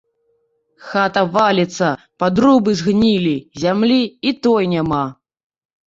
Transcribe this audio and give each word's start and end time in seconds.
Хата 0.87 1.23
валіцца, 1.35 1.91
падрубы 2.25 2.71
згнілі, 2.83 3.37
зямлі 3.65 4.01
і 4.27 4.37
той 4.45 4.63
няма. 4.77 5.05